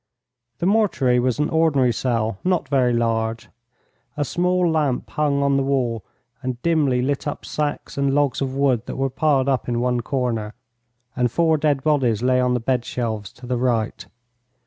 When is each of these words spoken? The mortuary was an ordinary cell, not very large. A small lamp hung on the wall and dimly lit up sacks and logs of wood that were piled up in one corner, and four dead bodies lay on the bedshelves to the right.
The 0.57 0.65
mortuary 0.65 1.19
was 1.19 1.37
an 1.37 1.51
ordinary 1.51 1.93
cell, 1.93 2.39
not 2.43 2.67
very 2.67 2.91
large. 2.91 3.49
A 4.17 4.25
small 4.25 4.67
lamp 4.67 5.07
hung 5.11 5.43
on 5.43 5.57
the 5.57 5.61
wall 5.63 6.03
and 6.41 6.59
dimly 6.63 7.03
lit 7.03 7.27
up 7.27 7.45
sacks 7.45 7.99
and 7.99 8.11
logs 8.15 8.41
of 8.41 8.55
wood 8.55 8.87
that 8.87 8.95
were 8.97 9.11
piled 9.11 9.47
up 9.47 9.69
in 9.69 9.79
one 9.79 10.01
corner, 10.01 10.55
and 11.15 11.31
four 11.31 11.55
dead 11.55 11.83
bodies 11.83 12.23
lay 12.23 12.41
on 12.41 12.55
the 12.55 12.59
bedshelves 12.59 13.31
to 13.33 13.45
the 13.45 13.57
right. 13.57 14.07